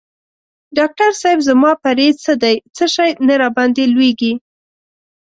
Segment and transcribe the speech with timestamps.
[0.77, 4.33] ډاکټر صېب زما پریز څه دی څه شی نه راباندي لویږي؟